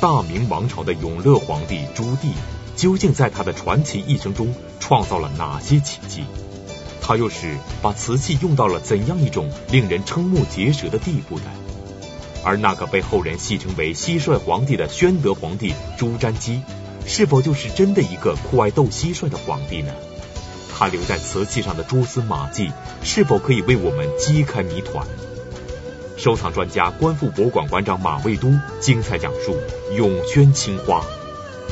[0.00, 2.32] 大明王朝的永乐皇帝朱棣，
[2.76, 6.24] 究竟在他的传奇一生中创造了哪些奇迹？
[7.00, 11.44] 他又是把瓷器用到了怎样一种令人瞠目结舌的地步呢？
[12.44, 16.62] 而那个被后人戏称为蟋蟀皇帝的宣德皇帝朱瞻基，
[17.06, 19.92] 是否就是真的一个酷爱斗蟋蟀的皇帝呢？
[20.76, 22.70] 他留在瓷器上的蛛丝马迹，
[23.02, 25.06] 是否可以为我们揭开谜团？
[26.24, 28.50] 收藏专家、观复博物馆馆长马未都
[28.80, 29.58] 精彩讲述
[29.94, 31.02] 《永宣青花》，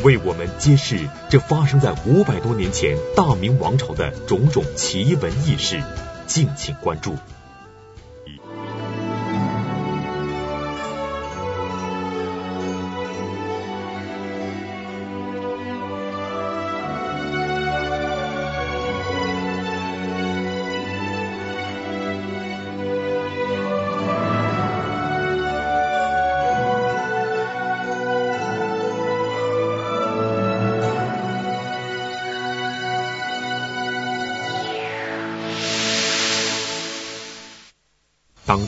[0.05, 5.83] 为我们揭示这发生在五百多年前大明王朝的种种奇闻异事，
[6.27, 7.17] 敬请关注。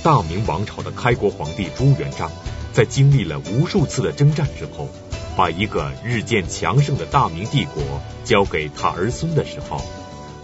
[0.04, 2.30] 大明王朝的开国皇帝朱元璋
[2.74, 4.90] 在经历了无数次的征战之后，
[5.34, 7.82] 把一个日渐强盛的大明帝国
[8.22, 9.80] 交给他儿孙的时候，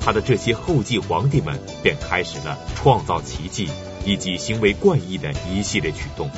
[0.00, 3.69] 他的这些后继皇帝们便开始了创造奇迹
[4.06, 6.30] 以及行为怪异的一系列举动。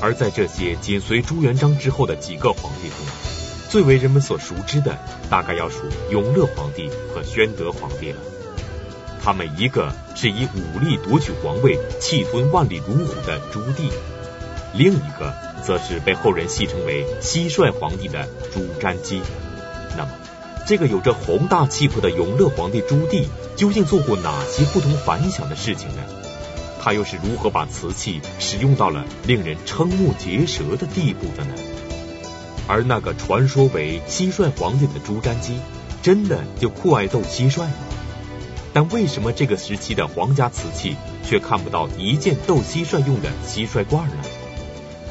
[0.00, 2.96] 而在这些紧随朱元璋之后的几个皇帝中，
[3.68, 8.18] 最为人们所熟知的，大概要数永乐皇帝和宣德皇帝了。
[9.26, 13.90] 他们一个是以武力夺取皇位、气吞万里如虎的朱棣，
[14.72, 19.20] 另一个则是被后人戏称为蟋蟀皇帝的朱瞻基。
[19.96, 20.10] 那么，
[20.64, 23.24] 这个有着宏大气魄的永乐皇帝朱棣
[23.56, 26.04] 究竟做过哪些不同凡响的事情呢？
[26.80, 31.54] 他又是如何把瓷器使用到了令人瞠目结舌的地步的呢？
[32.68, 35.58] 而那个传说为蟋蟀皇帝的朱瞻基，
[36.00, 37.72] 真的就酷爱斗蟋蟀吗？
[38.76, 44.16] 但为什么这个时期的皇家瓷器却看不到一件斗蟋蟀用的蟋蟀罐呢？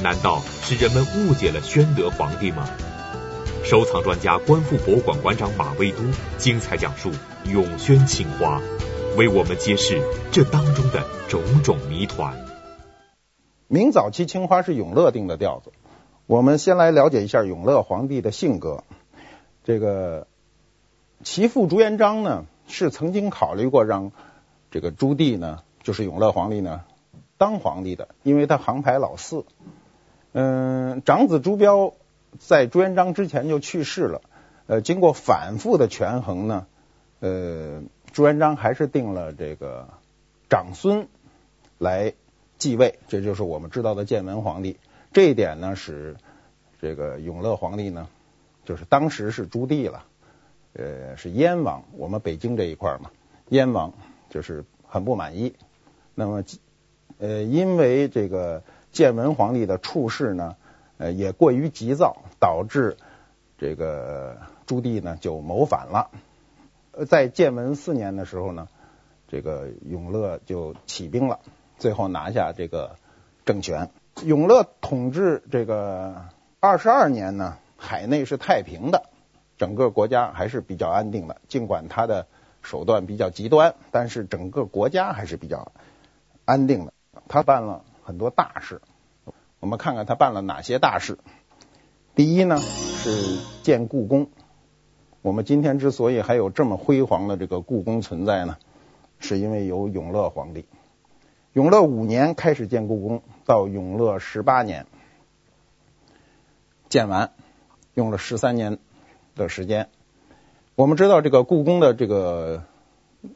[0.04, 2.70] 难道是人们误解了宣德皇帝吗？
[3.64, 5.98] 收藏专家、观复博物馆馆长马未都
[6.38, 7.10] 精彩讲述
[7.52, 8.62] 《永宣青花》，
[9.18, 10.00] 为我们揭示
[10.32, 12.46] 这当中的种种谜团。
[13.68, 15.72] 明早期青花是永乐定的调子。
[16.28, 18.84] 我们先来了解一下永乐皇帝的性格。
[19.64, 20.28] 这个
[21.24, 24.12] 其父朱元璋呢，是曾经考虑过让
[24.72, 26.84] 这个朱棣呢，就是永乐皇帝呢
[27.38, 29.46] 当皇帝的，因为他航拍老四。
[30.32, 31.94] 嗯，长子朱标
[32.40, 34.22] 在朱元璋之前就去世了。
[34.68, 36.68] 呃，经过反复的权衡呢，
[37.20, 39.90] 呃，朱元璋还是定了这个
[40.50, 41.08] 长孙
[41.78, 42.14] 来
[42.58, 44.78] 继位，这就是我们知道的建文皇帝。
[45.14, 46.18] 这一点呢，使
[46.82, 48.08] 这个永乐皇帝呢，
[48.66, 50.06] 就是当时是朱棣了。
[50.78, 53.10] 呃，是燕王，我们北京这一块嘛，
[53.48, 53.94] 燕王
[54.30, 55.56] 就是很不满意。
[56.14, 56.44] 那么，
[57.18, 60.58] 呃，因为这个建文皇帝的处事呢，
[60.98, 62.98] 呃，也过于急躁，导致
[63.58, 66.12] 这个朱棣呢就谋反了。
[67.08, 68.68] 在建文四年的时候呢，
[69.30, 71.40] 这个永乐就起兵了，
[71.78, 72.98] 最后拿下这个
[73.46, 73.92] 政权。
[74.24, 76.26] 永乐统治这个
[76.60, 79.10] 二十二年呢，海内是太平的。
[79.58, 82.28] 整个国家还是比较安定的，尽管他的
[82.62, 85.72] 手段比较极端，但是整个国家还是比较
[86.46, 86.94] 安定的。
[87.28, 88.82] 他办了很多大事，
[89.60, 91.18] 我们看看他办了哪些大事。
[92.14, 94.30] 第一呢是建故宫。
[95.22, 98.58] 我们今天之所以还有这么辉煌的这个故宫存在呢，
[99.20, 100.66] 是因为有永乐皇帝。
[101.54, 104.86] 永乐五年开始建故宫，到永乐十八年
[106.90, 107.32] 建完，
[107.94, 108.78] 用了十三年
[109.36, 109.90] 的时间，
[110.76, 112.64] 我们知道这个故宫的这个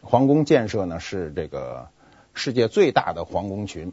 [0.01, 1.89] 皇宫建设呢，是这个
[2.33, 3.91] 世界最大的皇宫群，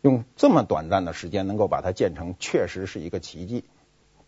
[0.00, 3.64] 用这么短暂的时间能够把它建成，确实是一个奇迹。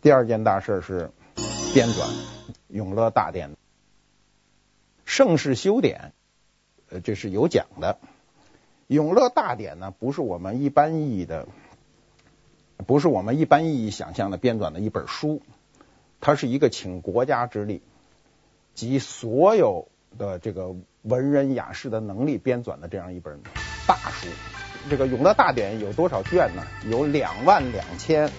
[0.02, 1.10] 第二件大事是
[1.72, 2.02] 编纂
[2.68, 3.50] 《永乐大典》，
[5.06, 6.12] 盛世修典，
[6.90, 7.98] 呃，这是有讲的。
[8.86, 11.48] 《永乐大典》呢，不是我们一般意义的，
[12.86, 15.40] 不是我们一般意义想象的编纂的一本书。
[16.24, 17.82] 它是一个请国家之力
[18.72, 23.42] 集所有的这个文人雅士的能力编纂的这样一本
[23.86, 24.26] 大书。
[24.88, 26.62] 这个《永乐大典》有多少卷呢？
[26.88, 28.30] 有两万两千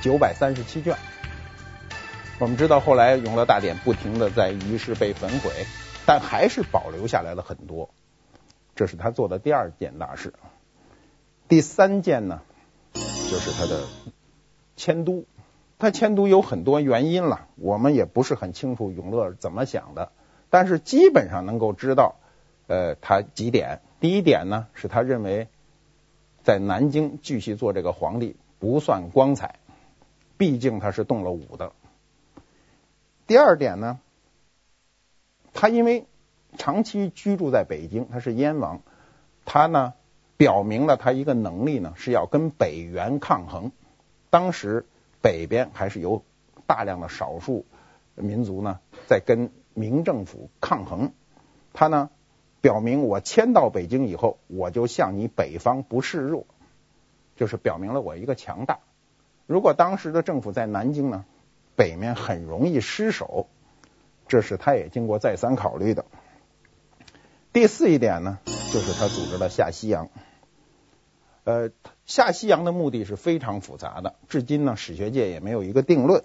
[0.00, 0.96] 九百三十七卷。
[2.38, 5.50] 我们知道后来《永乐大典》不停的在于是被焚毁，
[6.06, 7.90] 但还是保留下来了很多。
[8.76, 10.34] 这是他做的第二件大事。
[11.48, 12.42] 第三件呢，
[12.92, 13.00] 就
[13.40, 13.88] 是他的
[14.76, 15.24] 迁都。
[15.78, 20.10] 他迁都有很多原因了，我们也不是很清楚永乐怎么想的，
[20.50, 22.16] 但是基本上能够知道，
[22.66, 23.80] 呃，他几点。
[24.00, 25.48] 第一点呢，是他认为
[26.42, 29.60] 在南京继续做这个皇帝不算光彩，
[30.36, 31.72] 毕竟他是动了武的。
[33.26, 34.00] 第二点呢，
[35.52, 36.06] 他因为
[36.56, 38.80] 长期居住在北京，他是燕王，
[39.44, 39.94] 他呢
[40.36, 43.70] 表明了他一个能力呢是要跟北元抗衡。
[44.30, 44.86] 当时
[45.28, 46.22] 北边还是有
[46.66, 47.66] 大量的少数
[48.14, 51.12] 民族呢在跟明政府抗衡，
[51.74, 52.08] 他呢
[52.62, 56.46] 表明我迁到北京以后，我就向你北方不示弱，
[57.36, 58.78] 就是表明了我一个强大。
[59.46, 61.26] 如果当时的政府在南京呢，
[61.76, 63.48] 北面很容易失守，
[64.28, 66.06] 这是他也经过再三考虑的。
[67.52, 70.08] 第四一点呢，就是他组织了下西洋。
[71.48, 71.70] 呃，
[72.04, 76.24] 下西洋的目的是非常复杂的，至今呢史学界也没有一个定论。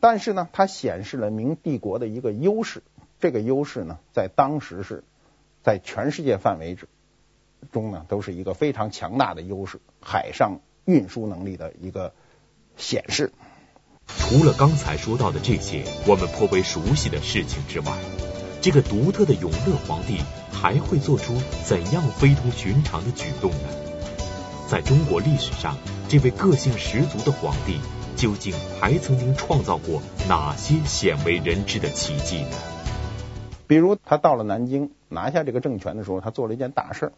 [0.00, 2.82] 但是呢，它显示了明帝国的一个优势，
[3.20, 5.04] 这个优势呢，在当时是
[5.62, 6.88] 在全世界范围之
[7.70, 12.12] 中呢，都是一个非常强大的优势，海上运输能力的一个
[12.76, 13.32] 显示。
[14.08, 17.96] 除了刚才说到的这些我们颇为熟悉的事情之外，
[18.60, 20.18] 这个独特的永乐皇帝
[20.50, 23.83] 还会做出怎样非同寻常的举动呢？
[24.74, 25.76] 在中国历史上，
[26.08, 27.78] 这位个性十足的皇帝
[28.16, 32.56] 究竟还曾经创造过哪些鲜为人知的奇迹呢？
[33.68, 37.12] 比如，他到了南京拿下这个政权的时候，他做了一件大事儿，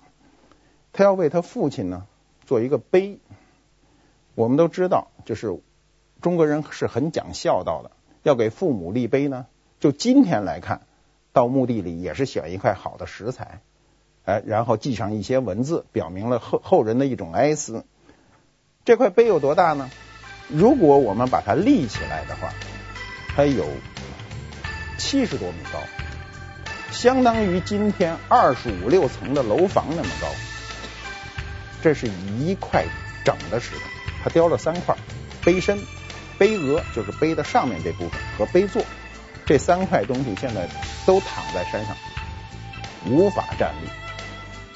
[0.93, 2.07] 他要为他父亲呢
[2.45, 3.21] 做一个碑。
[4.35, 5.59] 我们都知道，就是
[6.21, 7.91] 中国人是很讲孝道的，
[8.23, 9.47] 要给父母立碑呢。
[9.81, 10.83] 就今天来看，
[11.33, 13.63] 到墓地里也是选一块好的石材。
[14.27, 17.87] 哎，然后记上一些文字，表明了后后人的一种哀思。
[18.85, 19.89] 这块碑有多大呢？
[20.49, 22.53] 如果我们把它立起来的话，
[23.37, 23.65] 它有
[24.99, 25.79] 七十多米高，
[26.91, 30.27] 相当于今天二十五六层的楼房那么高。
[31.83, 32.85] 这是一块
[33.25, 33.81] 整的石头，
[34.25, 34.97] 它雕了三块：
[35.45, 35.79] 碑身、
[36.37, 38.83] 碑额，就是碑的上面这部分和碑座。
[39.45, 40.69] 这三块东西现在
[41.07, 41.97] 都躺在山上，
[43.09, 43.89] 无法站立。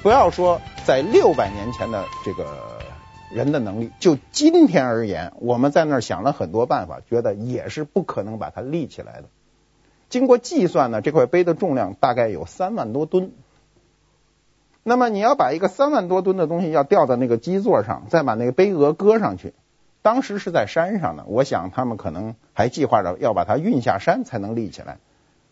[0.02, 2.78] 不要说在六百年前的这个
[3.30, 9.24] 人的能力，就今天而言，我们在那儿想了很多办法，觉得也是不可能把它立起来的。
[10.08, 13.32] 经过计算呢，这块碑的重量大概有三万多吨。
[14.82, 19.52] 那么你要把一个三万多吨的东西要吊到那个基座上，再把那个碑额搁上去，
[20.00, 24.96] 当时是在山上呢，我想他们可能还计划着要把它运下山才能立起来，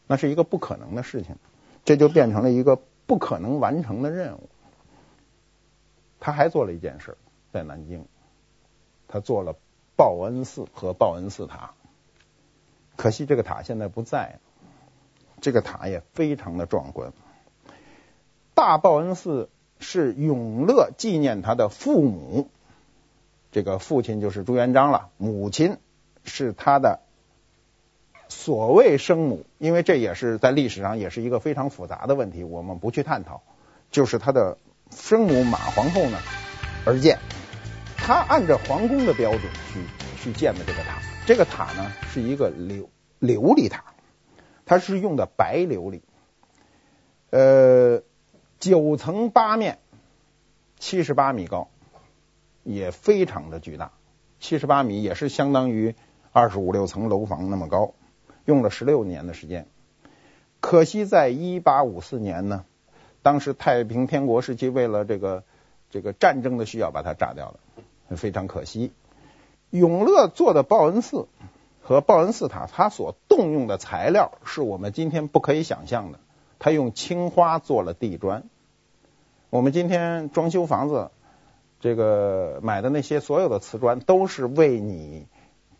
[0.06, 1.36] 那是一个不可能的事情，
[1.84, 2.80] 这就变成了一个。
[3.08, 4.50] 不可能完成的任务，
[6.20, 7.16] 他还做了一件事，
[7.52, 8.04] 在南京，
[9.08, 9.56] 他做了
[9.96, 11.72] 报恩寺和报恩寺塔。
[12.96, 14.40] 可惜这个塔现在不在，
[15.40, 17.14] 这个塔也非常的壮观。
[18.54, 22.50] 大报恩寺是永乐纪念他的父母，
[23.50, 25.78] 这个父亲就是朱元璋了，母亲
[26.24, 27.00] 是他的。
[28.28, 33.42] 所谓生母，因为这也是在历史上也是一个非常复杂的问题，我们不去探讨。
[33.90, 34.58] 就是他的
[34.90, 36.18] 生母马皇后呢
[36.84, 37.18] 而建，
[37.96, 39.42] 他按照皇宫的标准
[39.72, 39.80] 去
[40.22, 40.98] 去建的这个塔。
[41.26, 42.86] 这个塔呢是一个琉
[43.20, 43.84] 琉璃塔，
[44.64, 46.00] 它是用的白琉璃，
[47.30, 48.02] 呃，
[48.58, 49.78] 九层八面，
[50.78, 51.68] 七十八米高，
[52.62, 53.92] 也非常的巨大。
[54.40, 55.94] 七十八米也是相当于
[56.32, 57.94] 二十五六层楼房那么高。
[58.48, 59.66] 用了十六年的时间，
[60.60, 62.64] 可惜在一八五四年呢，
[63.20, 65.44] 当时太平天国时期为了这个
[65.90, 68.90] 这个战争的需要，把它炸掉了，非常可惜。
[69.68, 71.28] 永乐做的报恩寺
[71.82, 76.18] 和报恩寺塔，它所动用的材料是我们今天不可以想象的，
[76.58, 78.44] 它用青花做了地砖。
[79.50, 81.10] 我们今天装修房子，
[81.80, 85.26] 这个买的那些所有的瓷砖，都是为你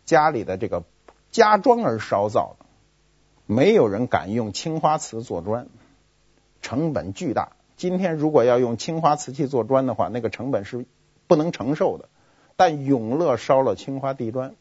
[0.05, 0.83] 家里的这个。
[1.31, 2.65] 加砖而烧造的，
[3.45, 5.67] 没有人敢用青花瓷做砖，
[6.61, 7.53] 成本巨大。
[7.77, 10.85] 今天如果要用青花瓷器做砖的话，那个成本是
[11.27, 12.09] 不能承受的。
[12.55, 14.55] 但永乐烧了青花地砖，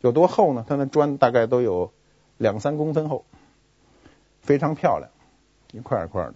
[0.00, 0.64] 有多厚呢？
[0.66, 1.92] 它那砖大概都有
[2.38, 3.26] 两三公分厚，
[4.40, 5.10] 非常漂亮，
[5.72, 6.34] 一块一块的。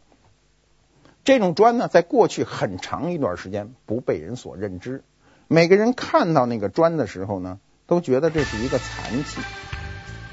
[1.25, 5.03] 这种砖呢，在过去很长一段时间不被人所认知。
[5.49, 7.59] 每个人看到那个砖的时候呢，
[7.91, 9.41] 都觉得这是一个残器，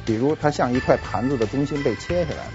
[0.05, 2.51] 比如它像一块盘子的中心被切下来了。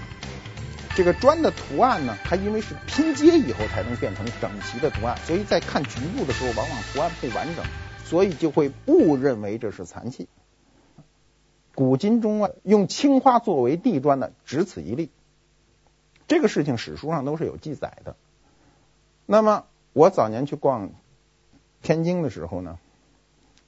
[0.95, 7.65] 这个砖的图案呢，它因为是拼接以后才能变成整齐的图案，所以在看局部的时候，往往图案不完整，
[8.05, 10.29] 所以就会误认为这是残器。
[11.75, 15.11] 古今中外用青花作为地砖的只此一例，
[16.29, 18.15] 这个事情史书上都是有记载的。
[19.25, 20.91] 那么我早年去逛
[21.81, 22.79] 天津的时候呢，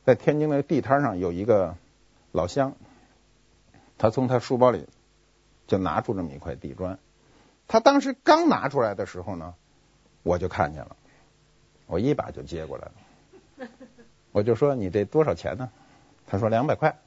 [0.06, 1.76] 在天津的地摊上有一个
[2.32, 2.76] 老乡，
[3.98, 4.88] 他从他书包里
[5.68, 7.00] 就拿出这么一块地砖，
[7.68, 9.56] 他当时刚拿出来的时候呢，
[10.24, 10.96] 我就看见了，
[11.88, 13.68] 我一把就接过来了，
[14.32, 15.72] 我就说你这多少钱呢？
[16.28, 16.98] 他说两百块。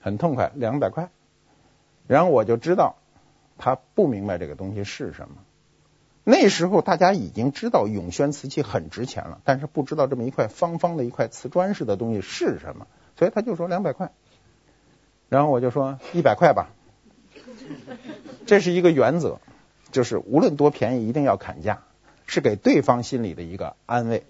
[0.00, 1.10] 很痛快，两百块，
[2.06, 2.94] 然后我就知道
[3.58, 5.34] 他不明白这个东西是什么。
[6.30, 14.12] 那时候大家已经知道永宣瓷器很值钱了，但是不知道这么一块方方的一块瓷砖似的东西是什么，所以他就说两百块。
[15.30, 16.68] 然后我就说一百块吧，
[18.44, 19.40] 这是一个原则，
[19.90, 21.78] 就是无论多便宜一定要砍价，
[22.26, 24.24] 是给对方心里的一个安慰。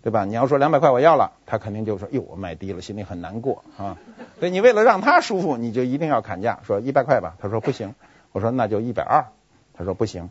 [0.00, 0.24] 对吧？
[0.24, 3.98] 你要说两百块我要了，他肯定就说哟，我卖低了，心里很难过啊。
[4.38, 7.36] 所以你为了让他舒服，你就一定要砍价，说一百块吧。
[7.38, 7.94] 他说不行，
[8.32, 9.26] 我说那就一百二。
[9.74, 10.30] 他说不行，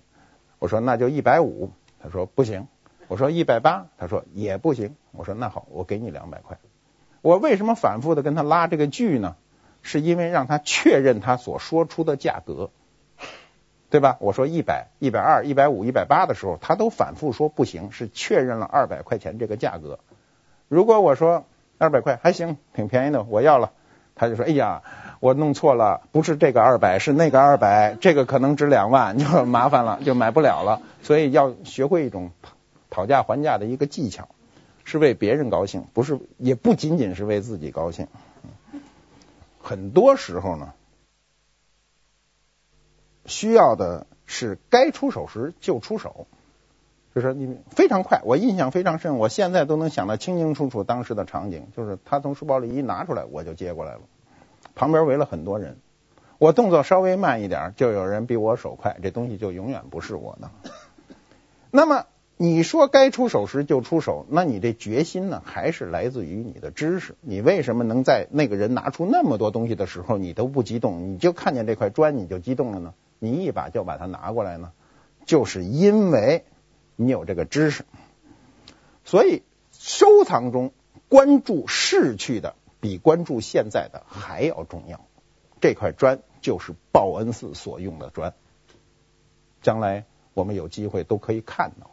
[0.60, 1.72] 我说那就一百五。
[2.02, 2.68] 他说不行，
[3.08, 3.88] 我说一百八。
[3.98, 4.96] 他说也不行。
[5.12, 6.58] 我说那好，我给你两百块。
[7.22, 9.36] 我为什么反复的跟他拉这个锯呢？
[9.82, 12.70] 是因为让他确认他所说出的价格。
[13.90, 14.18] 对吧？
[14.20, 20.00] 我说一百、一百二、一百五、一百八的时候，他都反复说不行，是确认了二百块钱这个价格。
[20.68, 21.46] 如果我说
[21.78, 23.72] 二百块还行，挺便宜的，我要了，
[24.14, 24.84] 他就说：“哎呀，
[25.20, 32.32] 我弄错了，不是这个二百，是那个二百，这个可能值两万，就 麻烦了，就买不了了。”所以要学会一种
[32.90, 34.30] 讨价还价的一个技巧，
[34.84, 38.08] 是为别人高兴，不是，也不仅仅是为自己高兴。
[39.60, 40.74] 很多时候呢。
[43.30, 46.28] 需要的是该出手时就出手，
[47.14, 48.22] 就是你非常快。
[48.24, 54.00] 我印象非常深，我现在都能想到清清楚楚当时的场景，就是他从书包里一拿出来，我就接过来了，
[54.78, 55.78] 旁边围了很多人。
[56.38, 60.52] 我动作稍微慢一点，就有人比我手快，这东西就永远不是我的。
[61.72, 62.06] 那么
[62.38, 67.16] 你说该出手时就出手，那你这决心呢，还是来自于你的知识。
[67.22, 72.94] 你为什么能在那个人拿出那么多东西的时候，你都不激动，你就看见这块砖你就激动了呢？
[73.18, 74.74] 你一把就把它拿过来呢，
[75.26, 76.46] 就是因为
[76.96, 77.84] 你有这个知识，
[79.04, 79.42] 所以
[79.72, 80.72] 收藏中
[81.10, 82.54] 关注逝去的
[82.88, 85.02] 比关注现在的还要重要。
[85.60, 88.34] 这块砖就是报恩寺所用的砖，
[89.62, 91.92] 将来我们有机会都可以看到。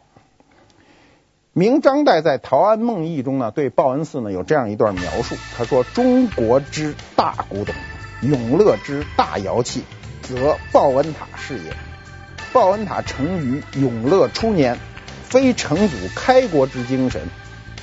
[1.51, 7.75] 明张岱在《陶庵梦忆》中呢，对报恩寺呢有这样一段描述，他说：“中国之大古董，
[8.21, 9.83] 永乐之大窑器。”
[10.23, 11.75] 则报恩塔是也。
[12.53, 14.79] 报恩塔成于永乐初年，
[15.23, 17.27] 非成祖开国之精神，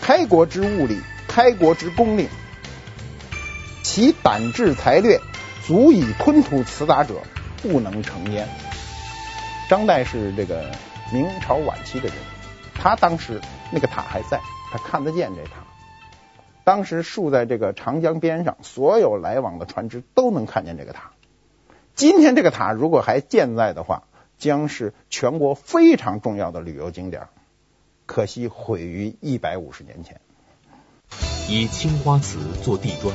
[0.00, 2.28] 开国之物理，开国之功令，
[3.82, 5.20] 其胆智才略，
[5.66, 7.20] 足以吞吐此塔者，
[7.62, 8.48] 不能成焉。
[9.68, 10.70] 张岱是这个
[11.12, 12.16] 明朝晚期的人，
[12.74, 15.64] 他当时那个塔还在，他看得见这塔。
[16.64, 21.10] 当时竖在这个长江边上，所有来往的船只都能看见这个塔。
[21.94, 24.04] 今天这个塔如果还健在的话，
[24.38, 27.28] 将是全国非常重要的旅游景点。
[28.06, 30.20] 可惜毁于一百五十年前。
[31.48, 33.14] 以青花瓷做地砖，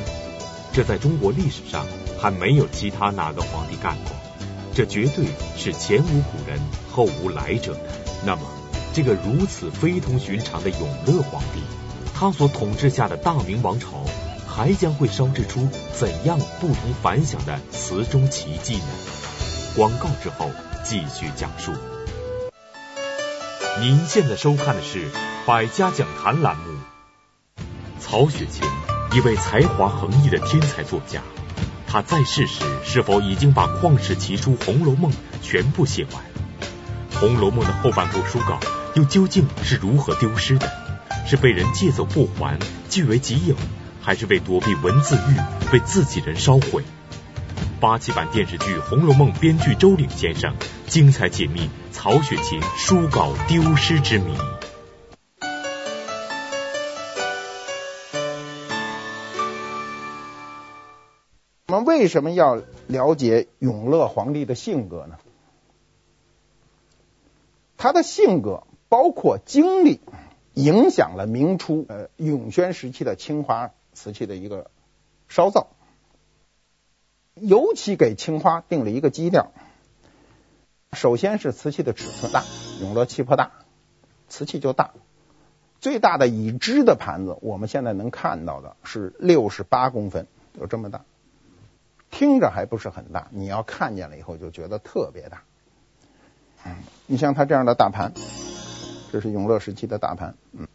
[0.77, 1.88] 这在中国历史上
[2.22, 4.15] 还没有其他哪个皇帝干过。
[4.75, 5.25] 这绝对
[5.57, 6.60] 是前无古人
[6.91, 7.79] 后无来者的。
[8.24, 8.43] 那么，
[8.93, 11.63] 这个如此非同寻常的永乐皇帝，
[12.13, 14.05] 他所统治下的大明王朝。
[14.48, 18.84] 还将会烧制出怎样不同凡响的瓷中奇迹呢？
[19.75, 20.51] 广告之后
[20.84, 21.74] 继续讲述。
[23.79, 25.12] 您现在收看的是
[25.48, 26.63] 《百家讲坛》栏目。
[28.00, 28.63] 曹雪芹，
[29.14, 31.22] 一位才华横溢的天才作家，
[31.88, 35.12] 他在世时是否已经把旷世奇书《红楼梦》
[35.42, 36.22] 全部写完？
[37.20, 38.60] 《红楼梦》的后半部书稿
[38.96, 40.70] 又究竟是如何丢失的？
[41.26, 42.60] 是被人借走不还，
[42.90, 43.56] 据为己有？
[44.02, 46.84] 还是为躲避文字狱，被自己人烧毁。
[47.80, 50.54] 八七版电视剧《红楼梦》编剧周岭先生
[50.88, 54.36] 精彩解密曹雪芹书稿丢失之谜。
[61.86, 65.17] 为什么要了解永乐皇帝的性格呢？
[67.77, 70.00] 他的性格包括经历，
[70.53, 73.72] 影响了明初呃永宣时期的青花。
[73.93, 74.69] 瓷器的一个
[75.27, 75.69] 烧造，
[77.34, 79.51] 尤其给青花定了一个基调。
[80.93, 82.43] 首先是瓷器的尺寸大，
[82.79, 83.53] 永乐气魄大，
[84.29, 84.91] 瓷器就大。
[85.81, 91.03] 最大的已知的盘子，我们现在能看到的是六十八公分，有这么大。
[92.10, 95.44] 听着还不是很大，你要看见了以后就觉得特别大。
[96.66, 98.14] 嗯，你像它这样的大盘，
[99.12, 100.36] 这是永乐时期的大盘。
[100.52, 100.68] 嗯，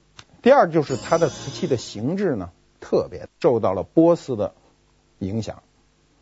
[0.42, 4.54] 第二就是它的瓷器的形制呢，特别受到了波斯的
[5.18, 5.62] 影响，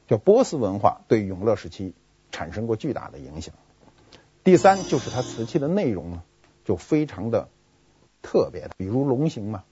[0.07, 1.95] 就波斯文化对永乐时期
[2.31, 3.55] 产生过巨大的影响。
[4.43, 6.23] 第三就是它瓷器的内容呢，
[6.64, 7.49] 就非常的
[8.23, 9.64] 特别的，比如龙形嘛，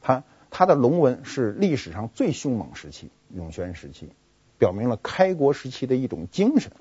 [0.00, 4.10] 它它的龙纹是历史上最凶猛时期，永宣时期。
[4.58, 6.72] 表明了开国时期的一种精神。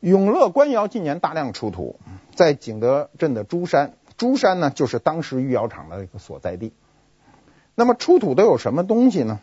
[0.00, 1.98] 永乐官窑近年大量出土，
[2.34, 6.72] 在景德镇的珠山，珠山呢就是当时御窑厂的一个所在地。
[7.74, 9.40] 那么出土都有什么东西呢？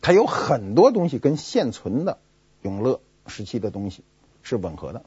[0.00, 2.18] 它有很多东西跟现存的
[2.62, 4.04] 永乐时期的东西
[4.42, 5.02] 是吻合的，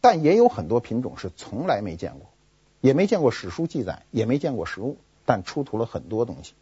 [0.00, 2.28] 但也有很多品种是从来没见过，
[2.80, 6.54] 也没见过史书记载，也没见过实物，但出土了很多东西。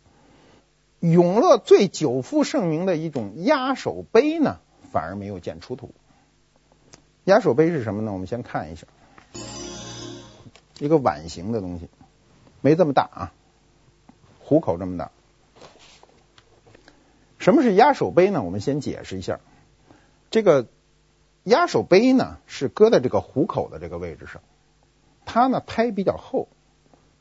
[1.01, 4.59] 永乐最久负盛名的一种压手杯呢，
[4.91, 5.95] 反而没有见出土。
[7.23, 8.13] 压手杯是什么呢？
[8.13, 8.87] 我们先看一下，
[10.81, 11.89] 一个碗形的东西，
[12.63, 13.33] 没这么大啊，
[14.41, 15.13] 壶口这么大。
[17.39, 18.43] 什么是压手杯呢？
[18.43, 19.39] 我们先解释一下，
[20.31, 20.67] 这个
[21.45, 24.43] 压手杯呢是搁在这个壶口的这个位置上，
[25.25, 26.49] 它呢胎比较厚，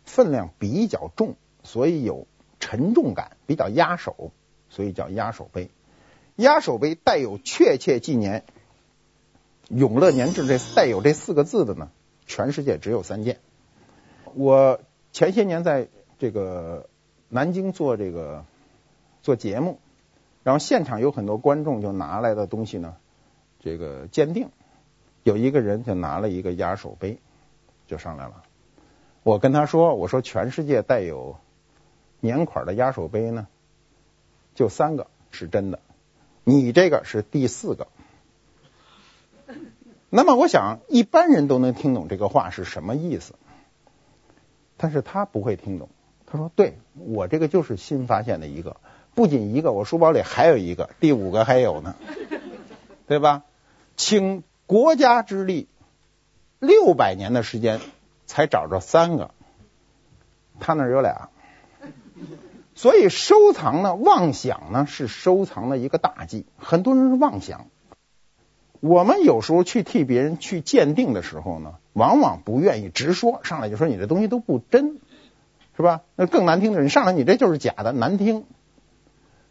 [0.04, 2.26] 分量比较重，所以有。
[2.60, 4.32] 沉重感比较压手，
[4.70, 5.70] 所以叫压手杯。
[6.36, 8.44] 压手杯带有确切纪年
[9.70, 11.90] “永乐年制”这带有这四个字的呢，
[12.26, 13.40] 全世界只有三件。
[14.36, 14.80] 我
[15.12, 15.88] 前些年在
[16.20, 16.90] 这个
[17.30, 18.46] 南京做这个
[19.24, 19.80] 做节目，
[20.44, 22.98] 然后现场有很多观众就拿来的东西呢，
[23.60, 24.50] 这个鉴定，
[25.24, 27.18] 有一个人就拿了一个压手杯
[27.88, 28.44] 就上来了。
[29.24, 31.38] 我跟他说：“我说全世界带有。”
[32.20, 33.48] 年款的压手杯呢，
[34.56, 35.80] 就三个是真的，
[36.44, 37.88] 你这个是第四个。
[40.10, 43.34] 那么我想一般人都能听懂这个话是什么意思，
[44.78, 45.90] 但是他不会听懂。
[46.26, 48.78] 他说：“对，我这个就是新发现的一个，
[49.16, 51.96] 不仅一个，我书包里还有一个，第五个还有呢，
[53.08, 53.44] 对吧？
[53.96, 55.68] 倾国家之力，
[56.60, 57.80] 六百年的时间
[58.26, 59.32] 才找着三个，
[60.60, 61.30] 他那儿有俩。”
[62.78, 66.46] 所以收藏呢，妄想呢是收藏的一个大忌。
[66.60, 67.66] 很多人是妄想。
[68.82, 75.00] 我们有时候去替别人去鉴定的时候呢，往往不愿意直说，上来就说你这东西都不真，
[75.76, 76.02] 是吧？
[76.16, 78.46] 那更难听的，你上来你这就是假的，难听。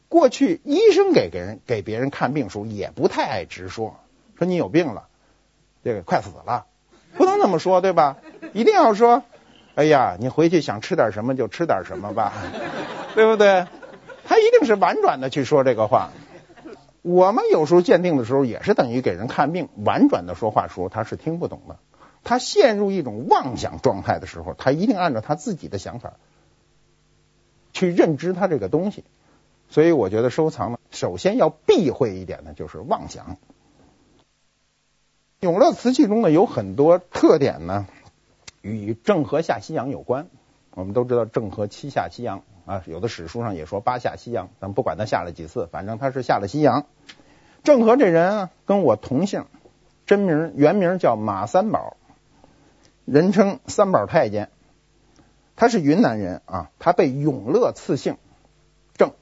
[0.08, 3.96] 过去医生给给人给别人看病时候也不太爱直说，
[4.38, 5.08] 说你有病了，
[5.82, 6.66] 这个快死了，
[7.16, 8.18] 不能那么说，对吧？
[8.52, 9.24] 一定要说。
[9.74, 12.32] 哎呀，你回去想吃点什么就吃点什么吧，
[13.16, 13.66] 对不对？
[14.26, 16.10] 他一定是婉转的去说这个话。
[17.00, 21.78] 我们有时候鉴定的时候也是等于给人看病，婉转的说话时候他是听不懂的。
[22.24, 26.14] 他陷入一种妄想状态的时候，他一定按照他自己的想法
[27.72, 29.02] 去认知他这个东西。
[29.70, 33.38] 所以我觉得收藏呢，首先要避讳一点呢，就是妄想。
[35.40, 37.86] 永乐瓷器中呢，有很多特点呢。
[38.60, 40.26] 与郑和下西洋有关，
[40.72, 46.84] 我们都知道郑和七下西洋啊，有的史书上也说八下西洋，咱不管他下了几次，反正他是下了西洋。
[47.62, 49.46] 郑和这人啊，跟我同姓，
[50.04, 51.96] 真名原名叫马三宝，
[53.04, 54.50] 人称三宝太监。
[55.54, 58.18] 他是云南人啊，他被永乐赐姓
[58.94, 59.12] 郑。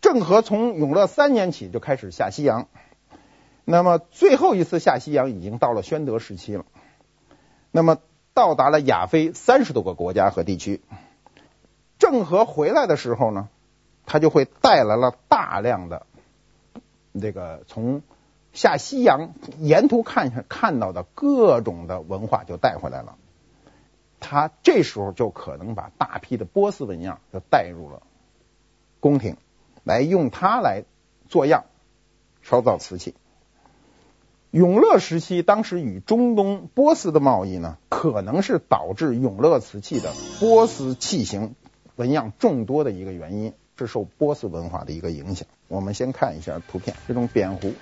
[0.00, 2.68] 郑和从永乐三年起就开始下西洋，
[3.64, 6.64] 那么最后一次下西洋已经到了宣德时期了，
[7.70, 7.98] 那么。
[8.36, 10.82] 到达了亚非三十多个国家和地区。
[12.14, 13.48] 郑和回来的时候呢，
[14.06, 16.06] 他就会带来了大量的
[17.20, 18.02] 这个从
[18.52, 23.16] 下西洋沿途看看到的各种的文化就带回来了。
[24.20, 28.04] 他这时候就可能把大批的波斯纹样就带入了
[29.00, 29.36] 宫廷，
[29.82, 30.84] 来用它来
[31.28, 31.64] 做样
[32.42, 33.16] 烧造瓷器。
[34.52, 41.56] 永乐时期，当时与中东波斯的贸易呢，可能是导致永乐瓷器的波斯器型
[41.96, 45.46] 纹样众多的一个原因，是受波斯文化的一个影响。
[45.68, 47.72] 我们先看一下图片，这种扁壶，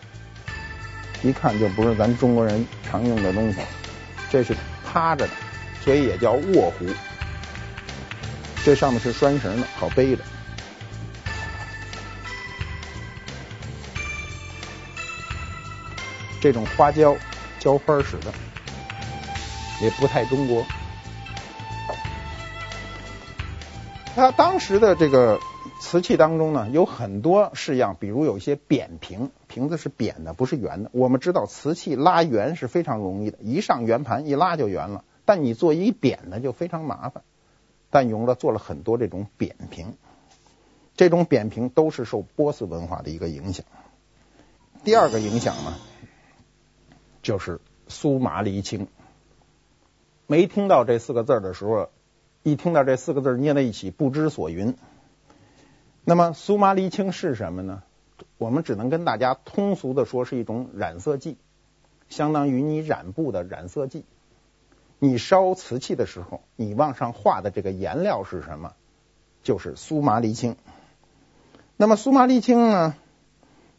[1.22, 3.60] 一看就不是咱中国人常用的东西，
[4.30, 5.32] 这是趴着的，
[5.82, 6.86] 所以也叫卧壶。
[8.64, 10.22] 这上面是拴绳的，好背着。
[16.40, 17.16] 这种花椒
[17.58, 18.32] 浇花使的，
[19.80, 20.66] 也不太中国。
[24.14, 25.40] 他当时的这个
[25.80, 30.90] 瓷器当中呢，有很多式样，比如有一些扁平，瓶子是扁的，不是圆的。
[30.92, 35.04] 我们知道瓷器拉圆是非常容易的，一上圆盘一拉就圆了。
[35.24, 37.22] 但你做一扁的就非常麻烦。
[37.88, 39.94] 但永乐做了很多这种扁瓶，
[40.94, 43.64] 这种扁瓶都是受波斯文化的一个影响。
[44.84, 45.74] 第二个影响呢，
[47.22, 48.88] 就是苏麻离青。
[50.26, 51.88] 没听到这四个字的时候。
[52.42, 54.76] 一听到这四个字捏在一起，不知所云。
[56.04, 57.82] 那么苏麻离青是什么呢？
[58.38, 61.36] 我们只能跟大家通俗的说，是一种染色剂，
[62.08, 64.04] 相当于你染布的染色剂。
[64.98, 68.72] 你烧瓷器的时候，你往上画的这个颜料是什么？
[69.44, 70.56] 就是苏麻离青。
[71.76, 72.94] 那么苏麻离青呢，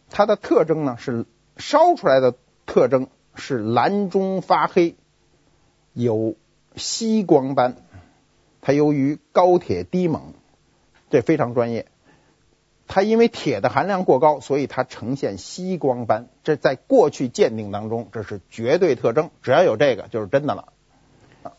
[0.09, 1.25] 它的特征呢是
[1.57, 4.95] 烧出来的特征是蓝中发黑，
[5.91, 6.35] 有
[6.75, 7.75] 锡光斑。
[8.65, 10.21] 它由于高铁低锰，
[11.09, 11.85] 这非常专业。
[12.87, 16.29] 它因为铁的含量过高，所以它呈现吸光斑。
[16.45, 19.31] 这在过去鉴定当中，这是绝对特征。
[19.41, 20.71] 只要有这个，就是真的了。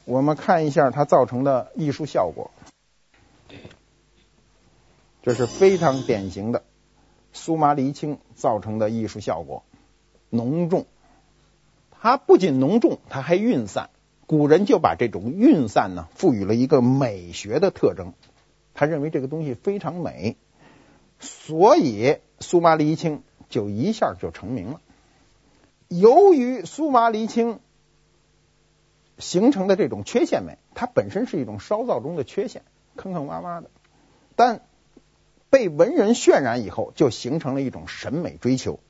[0.07, 2.51] 我们看一下它造成的艺术效果，
[5.23, 6.63] 这是非常典型的
[7.35, 9.63] 苏麻离青造成的艺术效果，
[10.31, 10.87] 浓重。
[11.91, 13.91] 它不仅浓重，它还晕散。
[14.27, 18.15] 古人就把这种晕散呢，赋予了一个美学的特征。
[18.73, 20.37] 他认为这个东西非常美，
[21.21, 24.81] 所以苏麻离青就一下就成名了。
[25.89, 27.61] 由于苏麻离青
[29.19, 32.63] 形成的这种缺陷美，它本身是一种烧造中的缺陷，
[32.97, 33.71] 坑坑洼洼的，
[34.35, 34.63] 但
[35.51, 38.81] 被文人渲染以后，就形成了一种审美追求。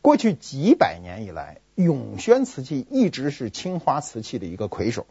[0.00, 5.06] 过去几百年以来，永宣瓷器一直是青花瓷器的一个魁首。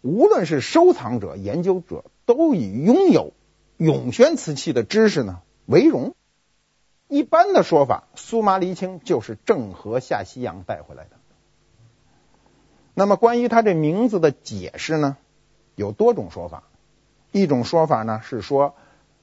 [0.00, 3.32] 无论是收藏者、研究者，都以拥有
[3.76, 6.14] 永宣瓷器的知识呢为荣。
[7.08, 11.10] 一般的说法，苏麻离青就是郑和下西洋带回来的。
[12.94, 15.16] 那么，关于它这名字的解释呢，
[15.74, 16.64] 有多种说法。
[17.30, 18.74] 一种说法呢是说，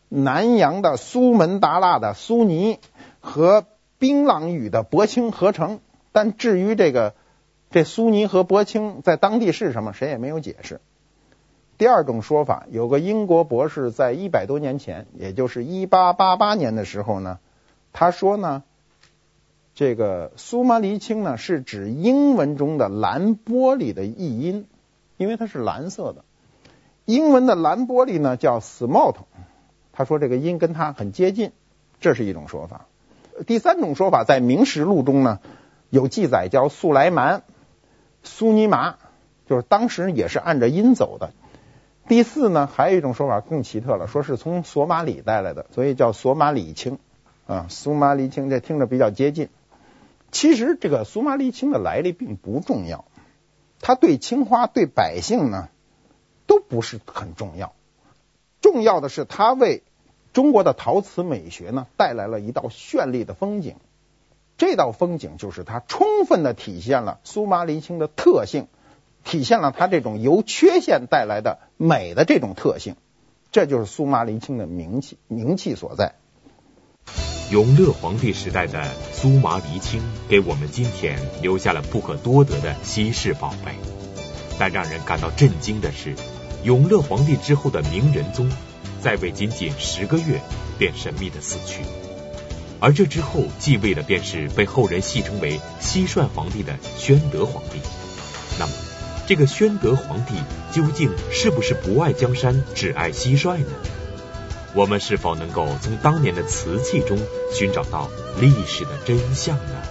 [0.07, 2.79] 南洋的苏门答腊的苏尼
[3.19, 3.65] 和
[3.97, 5.81] 槟榔屿的柏青合成，
[6.19, 7.15] 但至于这个
[7.69, 10.81] 这苏尼和柏青在当地是什么，谁也没有解释。
[11.77, 17.39] 第二种说法，有个英国博士在一百多年前，也就是一八八八年的时候呢，
[17.93, 18.63] 他说呢，
[19.75, 24.67] 这个苏麻离青呢是指英文中的蓝玻璃的译音，
[25.15, 26.25] 因为它是蓝色的。
[27.05, 29.15] 英文的蓝玻璃呢叫 smalt，
[29.93, 31.53] 他说这个音跟它很接近，
[32.01, 32.87] 这是一种说法。
[33.47, 35.39] 第三种说法，在《明实录》中呢
[35.89, 37.43] 有记载，叫素莱曼、
[38.23, 38.95] 苏尼玛，
[39.47, 41.31] 就是当时也是按着音走的。
[42.07, 46.99] 第四呢，还有一种说法更奇特了，说是从索马里带来的，所以叫索马里青
[47.47, 49.49] 啊，苏麻离青，这听着比较接近。
[50.31, 53.05] 其实这个苏麻离青的来历并不重要，
[53.81, 55.69] 它对青花对百姓呢
[56.47, 57.73] 都不是很重要，
[58.61, 59.83] 重要的是它为。
[60.31, 63.77] 中国的陶瓷美学呢，带来了一道绚丽的风景。
[64.59, 68.67] 这道风景就是它充分的体现了苏麻离青的特性，
[69.23, 72.97] 体现了它这种由缺陷带来的美的这种特性。
[73.51, 76.13] 这就是苏麻离青的名气名气所在。
[77.49, 83.71] 永乐皇帝时代的苏麻离青，给我们今天留下了不可多得的稀世宝贝。
[84.59, 86.13] 但让人感到震惊的是，
[86.63, 88.51] 永乐皇帝之后的明仁宗。
[89.01, 90.41] 在位仅仅十个月，
[90.77, 91.83] 便神秘的死去，
[92.81, 97.81] 而这之后继位的便是被后人戏称为“蟋蟀皇帝”的宣德皇帝。
[98.57, 98.71] 那么，
[99.27, 100.35] 这个宣德皇帝
[100.71, 103.71] 究竟是不是不爱江山，只爱蟋蟀呢？
[104.75, 107.17] 我们是否能够从当年的瓷器中
[107.51, 109.81] 寻找到历史的真相呢？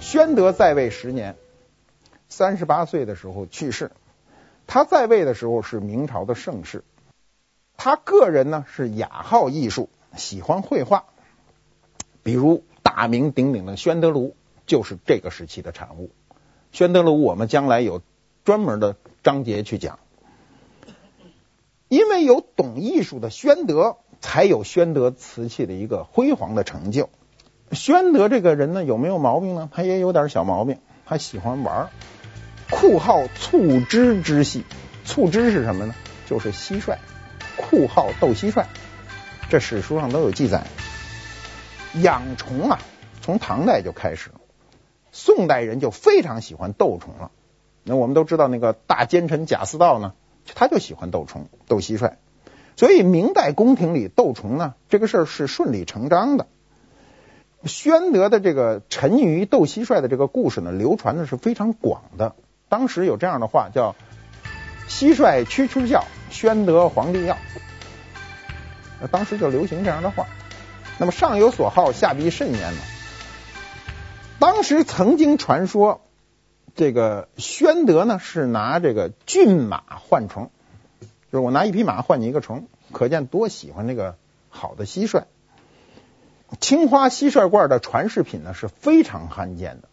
[0.00, 1.36] 宣德在位十年，
[2.28, 3.90] 三十八岁的时候去世。
[4.66, 6.82] 他在位的时候是明朝的盛世。
[7.76, 11.04] 他个人呢是雅好艺术，喜欢绘画，
[12.24, 14.34] 比如大名鼎鼎的宣德炉
[14.66, 16.10] 就是这个时期的产物。
[16.72, 18.02] 宣德炉我们将来有
[18.44, 20.00] 专门的章节去讲，
[21.88, 27.10] 因为有懂艺术的宣德，才有宣德瓷器的一个辉煌的成就。
[27.70, 29.68] 宣德这个人呢有没有毛病呢？
[29.72, 31.90] 他也有点小毛病，他喜欢玩，
[32.70, 34.64] 酷好促织之戏。
[35.04, 35.94] 促织是什么呢？
[36.26, 36.96] 就是蟋蟀。
[37.56, 38.64] 酷好斗蟋蟀，
[39.48, 40.66] 这史书上都有记载。
[42.02, 42.78] 养虫啊，
[43.22, 44.40] 从唐代就开始了，
[45.12, 47.30] 宋代人就非常喜欢斗虫了。
[47.82, 50.14] 那我们都知道那个大奸臣贾似道呢，
[50.54, 52.14] 他就喜欢斗虫、斗蟋蟀。
[52.76, 56.48] 所以明代宫廷里斗虫呢，这个事儿是顺理成章的。
[57.64, 62.34] 宣德的这个沉溺于斗蟋蟀的这个故事呢，流传的是非常广的。
[62.68, 63.94] 当时有这样的话叫
[64.88, 67.38] “蟋蟀蛐蛐叫，宣德皇帝要”，
[69.12, 70.26] 当时就流行这样的话。
[70.98, 72.80] 那么上有所好，下必甚焉呢。
[74.38, 76.02] 当时曾经传说，
[76.74, 80.50] 这个宣德呢是拿这个骏马换虫，
[81.00, 84.16] 就是我拿一匹马换你一个虫，可见多喜欢那个
[84.48, 85.24] 好的蟋蟀。
[86.60, 89.88] 青花蟋蟀罐的传世品呢是非常罕见的。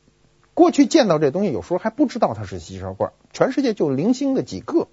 [0.53, 4.87] 过去见到这东西，有时候还不知道它是蟋蟀罐，全世界就零星的几个。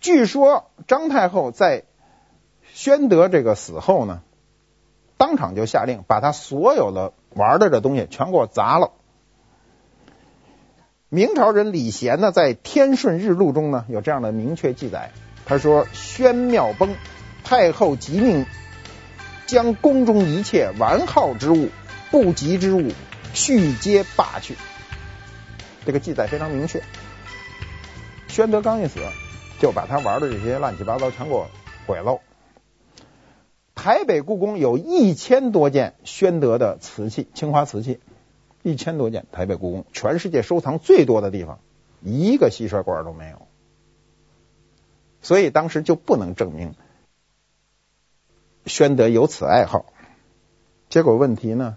[0.00, 1.84] 据说张太后在
[2.72, 4.22] 宣德这个死后呢，
[5.16, 8.92] 当场就下令把他所有的玩的这东西全给我砸了。
[11.08, 15.12] 明朝人李贤呢，在《天顺日录》中呢有这样的明确记载，
[15.44, 16.94] 他说：“宣庙崩，
[17.44, 18.44] 太后急命。”
[19.46, 21.68] 将宫中一切完好之物、
[22.10, 22.90] 不吉之物，
[23.32, 24.56] 续皆罢去。
[25.84, 26.82] 这个记载非常明确。
[28.26, 28.98] 宣德刚一死，
[29.60, 31.46] 就把他玩的这些乱七八糟全给我
[31.86, 32.18] 毁了。
[33.86, 38.00] 台北故宫有一千多件宣德的瓷器，青花瓷器，
[38.64, 39.26] 一千多件。
[39.30, 41.60] 台北故宫全世界收藏最多的地方，
[42.02, 43.46] 一个蟋蟀罐都没有。
[45.22, 46.74] 所以当时就不能证明。
[48.64, 49.86] 宣德有此爱好，
[50.88, 51.76] 结果问题呢，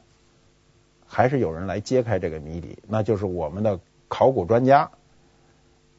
[1.06, 4.90] 还是有人来揭开这个谜底，那就是我们的考古专家。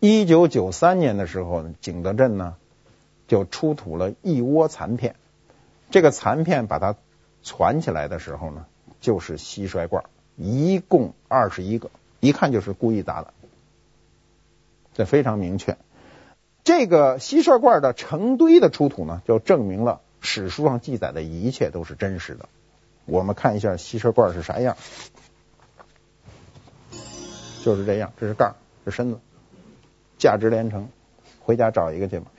[0.00, 2.56] 一九九三年的时候，景德镇呢
[3.28, 5.14] 就出土了一窝残片，
[5.90, 6.96] 这个残片把它
[7.42, 8.66] 攒起来的时候呢，
[9.00, 10.04] 就是蟋蟀罐，
[10.36, 13.32] 一共二十一个，一看就是故意砸的，
[14.94, 15.76] 这非常明确。
[16.62, 20.00] 这个蟋蟀罐的成堆的出土呢，就证明了。
[20.20, 22.46] 史书上记载的一切都是真实的。
[23.06, 24.76] 我们看一下蟋蟀罐是啥样，
[27.64, 28.52] 就是这样，这是盖，
[28.84, 29.18] 这身子，
[30.18, 30.88] 价值连城，
[31.40, 32.30] 回家找一个去吧。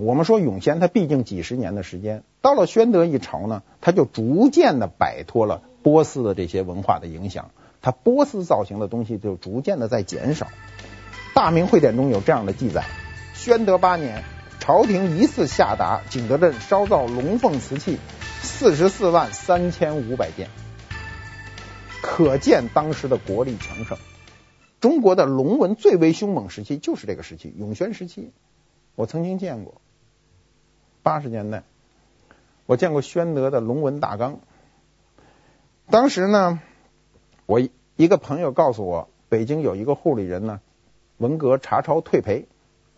[0.00, 7.50] 我们说永咸，它毕竟几十年的时间，到了宣德一朝呢，它就逐渐的摆脱了波斯的这些文化的影响，
[7.80, 10.48] 它波斯造型的东西就逐渐的在减少。
[11.34, 12.84] 大明会典中有这样的记载：
[13.34, 14.24] 宣德八年。
[14.60, 17.98] 朝廷一次下达景德镇烧造龙凤瓷器
[18.42, 20.50] 四十四万三千五百件，
[22.00, 23.98] 可见当时的国力强盛。
[24.78, 28.30] 中国的龙纹最为凶猛时期就是这个时期，永宣时期。
[28.94, 29.81] 我曾经见过，
[31.02, 31.64] 八十年代
[32.66, 34.38] 我见过宣德的龙纹大缸。
[35.90, 36.60] 当时呢，
[37.46, 37.60] 我
[37.96, 40.60] 一个朋友告诉我，北京有一个户里人呢，
[41.18, 42.46] 文革查抄退赔，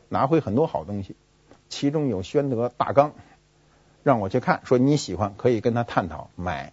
[0.09, 1.17] 拿回很多好东西。
[1.69, 3.13] 其中有宣德大缸，
[4.03, 6.73] 让我去看，说你喜欢可以跟他探讨买。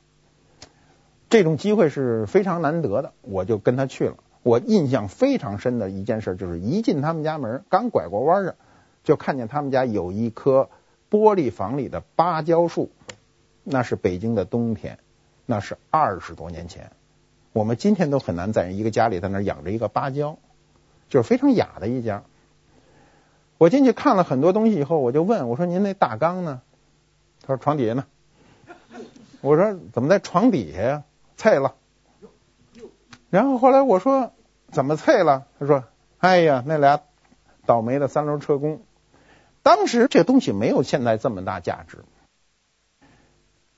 [1.30, 4.17] 这种机会是非常难得的，我就跟他去了。
[4.44, 8.56] 我印象非常深的一件事就是，一进他们家门，刚拐过弯儿，
[9.04, 10.70] 就看见他们家有一棵
[11.12, 12.89] 玻璃房里的芭蕉树，
[13.63, 14.97] 那是北京的冬天，
[15.45, 16.91] 那是二十多年前。
[17.52, 20.38] 我们今天都很难在一个家里在那养着一个芭蕉，
[21.10, 22.24] 就是非常雅的一家。
[23.58, 26.62] 我进去看了很多东西以后，我就问我说：“您那大缸呢？”
[27.45, 28.06] 他说：“床底下呢。”
[29.41, 31.04] 我说：“怎么在床底下呀？
[31.36, 31.76] 碎了。”
[33.30, 34.32] 然后后来我说
[34.71, 35.84] ：“怎么碎了？”他说
[36.19, 37.02] ：“哎呀，那俩
[37.65, 38.82] 倒霉的三轮车工，
[39.63, 42.00] 当时这东西没有现在这么大价值。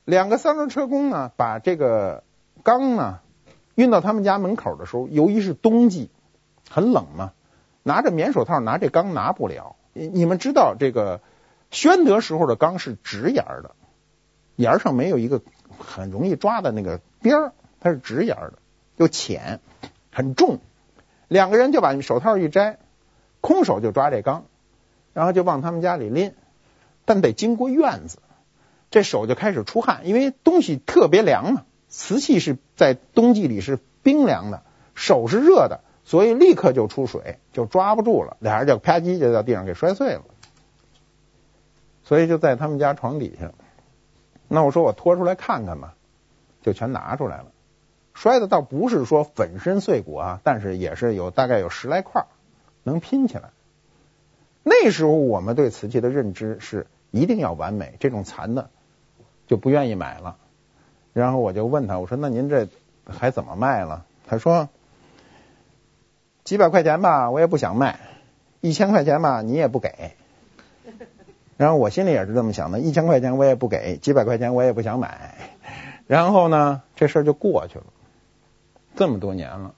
[0.05, 2.23] 两个三轮车工呢，把这个
[2.63, 3.19] 缸呢
[3.75, 6.09] 运到他们家门口的时候，由于是冬季，
[6.69, 7.33] 很冷嘛。
[7.85, 11.19] 拿着棉手套拿这缸拿不了，你们知道这个
[11.69, 13.75] 宣德时候的缸是直沿的，
[14.55, 15.41] 沿上没有一个
[15.79, 18.53] 很容易抓的那个边儿，它是直沿的，
[18.95, 19.59] 又浅，
[20.13, 20.59] 很重。
[21.27, 22.79] 两个人就把手套一摘，
[23.41, 24.45] 空手就抓这缸，
[25.13, 26.34] 然后就往他们家里拎，
[27.06, 28.17] 但得经过院子，
[28.91, 34.63] 这手就开始出汗，因为东西特别凉嘛，瓷器是在冬季里是冰凉的，
[34.95, 35.82] 手是热的。
[36.06, 40.23] 所以立刻就出水，就抓不住了，俩人就啪叽就在地上给摔碎了。
[42.04, 43.54] 所以就在他们家床底下。
[44.49, 45.95] 那我说我拖出来看看吧，
[46.62, 47.45] 就全拿出来了。
[48.13, 52.26] 摔的倒不是说粉身碎骨啊，但是也是有大概有十来块
[52.84, 53.52] 能拼起来。
[54.63, 58.69] 那时候我们对瓷器的认知是一定要完美，这种残的
[59.47, 60.38] 就不愿意买了。
[61.13, 62.67] 然后我就问他，我说那您这
[63.06, 64.06] 还怎么卖了？
[64.28, 64.69] 他说。
[66.43, 67.99] 几百块钱吧，我也不想卖；
[68.60, 70.12] 一千块钱吧，你也不给。
[71.56, 75.36] 然后我心里也是这么想的，一千块钱我也不给，几百块钱我也不想买。
[76.06, 77.86] 然后呢，这事儿就过去了。
[78.97, 79.73] 这么多年了，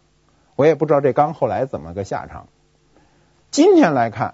[0.56, 2.48] 我也不知道这缸后来怎么个下场。
[3.52, 4.34] 今天来看，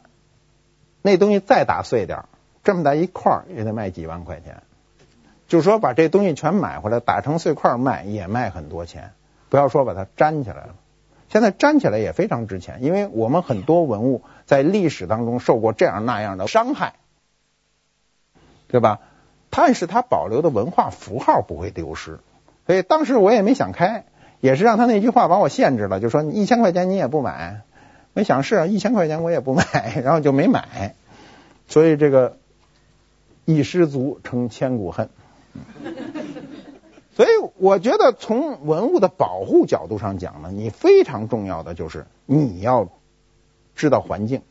[1.02, 2.26] 那东西再打碎点，
[2.64, 4.64] 这么大一块也得卖几万块钱。
[5.48, 9.12] 就是说，把这东西全买回来，打成碎块卖，也卖很多钱。
[9.50, 10.76] 不要说把它粘起来了，
[11.28, 16.94] 现在粘起来也非常值钱，因为我们很多文物在历史当中受过这样那样的伤害，
[18.70, 19.00] 对吧？
[19.50, 22.22] 但是它保留的文化符号不会丢失，
[22.66, 24.06] 所以当时我也没想开，
[24.40, 27.64] 也是让他那句话把我限制了，就说一千块钱你也不买，
[28.14, 29.64] 没想是啊一千块钱我也不买，
[30.04, 30.96] 然后就没买，
[31.68, 32.38] 所以这个
[33.46, 35.10] 一失足成千古恨。
[37.14, 42.90] 所以我觉得从文物的保护角度上讲呢，你非常重要的就是你要
[43.76, 44.42] 知道环境，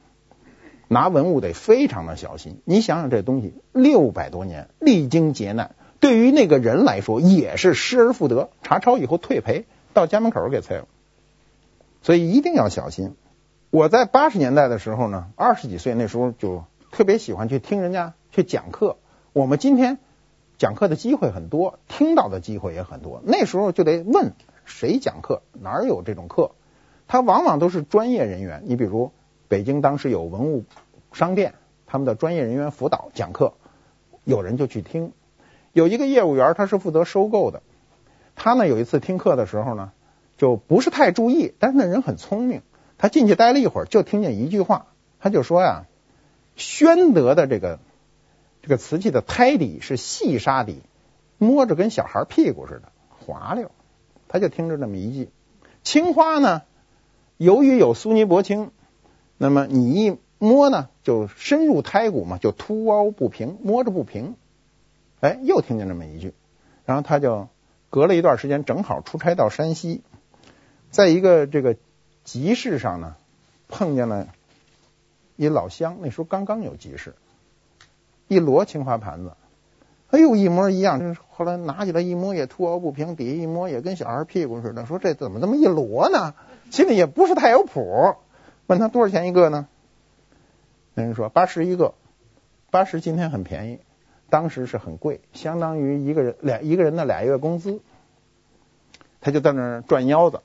[0.87, 2.61] 拿文物得非常的小心。
[2.64, 8.51] 你想想这东西六百多年历经劫难，对于那个人来说也是失而复得。
[8.62, 10.87] 查抄以后退赔，到家门口给拆了，
[12.03, 13.16] 所以一定要小心。
[13.70, 18.96] 我在八十年代的时候呢，二十几岁那时候就特别喜欢去听人家去讲课。
[19.33, 19.98] 我们今天。
[20.59, 23.22] 讲课的机会很多，听到的机会也很多。
[23.24, 24.35] 那时候就得问
[24.66, 26.50] 谁讲课，哪儿有这种课？
[27.09, 28.64] 他往往都是专业人员。
[28.66, 29.11] 你比如
[29.48, 30.64] 北京当时有文物
[31.12, 31.54] 商店，
[31.87, 33.54] 他们的专业人员辅导讲课，
[34.24, 35.14] 有人就去听。
[35.72, 37.62] 有一个业务员，他是负责收购的。
[38.37, 39.92] 他呢有一次听课的时候呢，
[40.37, 42.61] 就不是太注意，但是那人很聪明。
[43.01, 44.87] 他进去待了一会儿，就听见一句话，
[45.19, 45.87] 他就说呀
[46.55, 47.81] ：“宣德的这个。”
[48.63, 50.83] 这个瓷器的胎底是细沙底，
[51.39, 53.71] 摸着跟小孩屁股似的滑溜。
[54.29, 55.31] 他就听着这么一句。
[55.83, 56.61] 青花呢，
[57.39, 58.71] 由于有苏泥薄青，
[59.39, 64.37] 那么你一摸呢，就深入胎骨嘛，就凸凹不平，摸着不平。
[65.21, 66.35] 哎，又听见这么一句。
[66.85, 67.49] 然后他就
[67.89, 70.03] 隔了一段时间，正好出差到山西，
[70.91, 71.77] 在一个这个
[72.24, 73.16] 集市上呢，
[73.68, 74.28] 碰见了
[75.37, 75.98] 一老乡。
[76.00, 77.14] 那时候刚刚有集市。
[78.28, 79.33] 一摞青花盘子，
[80.11, 81.16] 哎呦，一模一样。
[81.30, 84.87] 后来拿起来一摸，也凸凹不平；底下一摸，也跟小孩屁股似的。
[84.87, 86.35] 说这怎么这么一摞呢？
[86.70, 88.14] 心里也不是太有谱。
[88.68, 89.66] 问他多少钱一个呢？
[90.94, 91.94] 那人说八十一个，
[92.70, 93.80] 八十今天很便宜，
[94.28, 97.80] 当时是很贵，相当于一个人俩一个人的俩月工资。
[99.20, 100.40] 他就在那儿转腰子，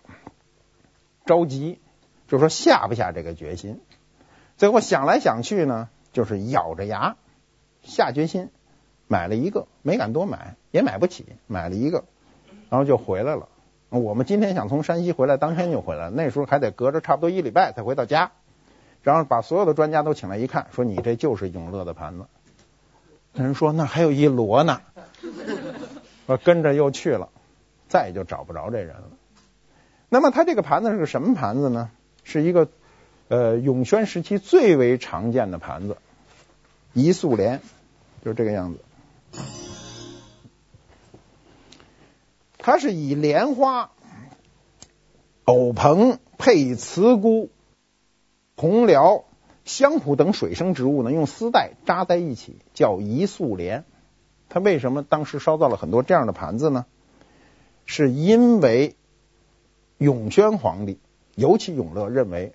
[1.26, 1.80] 着急，
[2.28, 3.82] 就说下不下这个决心。
[4.58, 7.18] 最后想来想去呢，就是咬着牙。
[7.82, 8.50] 下决心
[9.08, 12.06] 买了一个，没敢多买，也买不起，买了一个，
[12.70, 13.50] 然后就回来了。
[13.90, 16.10] 我们今天想从山西回来，当天就回来。
[16.10, 18.32] 那时候还得隔着差不多一礼拜才回到家，
[19.04, 22.26] 然后把所有的专家都请来一看，说你这就是永乐的盘子。
[23.34, 24.82] 人说那还有一摞呢，
[26.26, 27.30] 我跟着又去了，
[27.88, 29.04] 再也就找不着这人了。
[30.10, 31.90] 那么它这个盘子是个什么盘子呢？
[32.24, 32.70] 是一个
[33.28, 35.98] 呃永宣时期最为常见的盘子。
[36.94, 37.62] 一素莲
[38.24, 38.80] 就是这个样子，
[42.58, 43.92] 它是以莲花、
[45.44, 47.50] 藕蓬配茨菇、
[48.56, 49.24] 红蓼、
[49.66, 53.84] 香蒲等水生植物呢，用丝带扎在一起，叫一素莲。
[54.48, 56.86] 它为什么当时烧造了很多这样的盘子呢？
[57.86, 58.96] 是因为
[59.98, 61.00] 永宣皇帝，
[61.36, 62.54] 尤其永乐认为，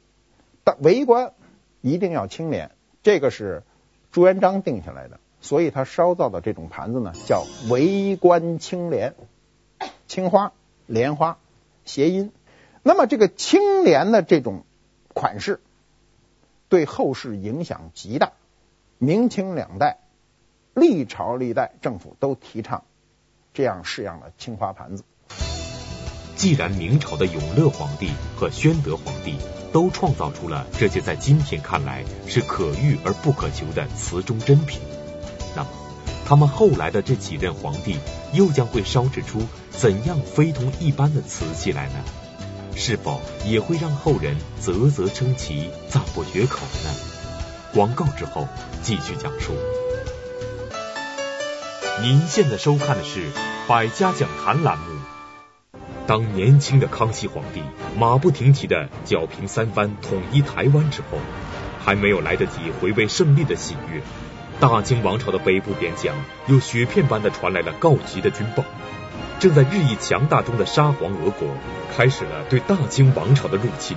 [0.81, 1.33] 为官
[1.81, 2.71] 一定要清廉，
[3.03, 3.63] 这个是。
[4.13, 9.15] 朱元璋定下来的，所以他烧造的这种盘子呢，叫为官清廉，
[10.09, 10.53] 青花
[10.87, 11.39] 莲花
[11.85, 12.33] 谐音。
[12.83, 14.65] 那么这个清廉的这种
[15.15, 15.61] 款式，
[16.69, 18.33] 对后世影响极大。
[18.99, 19.99] 明清两代，
[20.75, 22.83] 历朝历代政府都提倡
[23.55, 25.05] 这样式样的青花盘子。
[26.41, 29.35] 既然明朝的永乐皇帝和宣德皇帝。
[29.73, 34.81] 都创造出了这些在今天看来是可遇而不可求的瓷中珍品，
[35.55, 35.69] 那么
[36.27, 37.97] 他们后来的这几任皇帝
[38.33, 42.03] 又将会烧制出怎样非同一般的瓷器来呢？
[42.75, 46.91] 是否也会让后人啧啧称奇、赞不绝口呢？
[47.73, 48.49] 广告之后
[48.83, 49.53] 继续讲述。
[52.03, 53.21] 您现在收看的是
[53.69, 55.00] 《百家讲坛》栏目。
[56.11, 57.63] 当年轻的康熙皇帝
[57.97, 61.19] 马不停蹄的剿平三藩、统一台湾之后，
[61.79, 64.03] 还没有来得及回味胜利的喜悦，
[64.59, 66.17] 大清王朝的北部边疆
[66.49, 68.65] 又雪片般的传来了告急的军报。
[69.39, 71.47] 正在日益强大中的沙皇俄国
[71.97, 73.97] 开始了对大清王朝的入侵。